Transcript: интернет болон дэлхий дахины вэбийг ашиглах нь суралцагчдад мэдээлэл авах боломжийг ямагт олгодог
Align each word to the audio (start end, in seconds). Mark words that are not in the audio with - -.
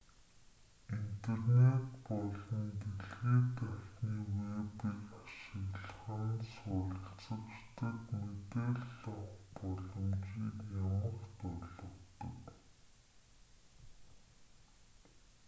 интернет 0.99 1.83
болон 2.05 2.65
дэлхий 2.79 3.41
дахины 3.57 4.19
вэбийг 4.35 5.05
ашиглах 5.23 5.97
нь 6.27 6.41
суралцагчдад 6.55 7.99
мэдээлэл 8.19 9.03
авах 9.11 9.35
боломжийг 9.57 10.57
ямагт 10.87 11.37
олгодог 11.49 11.95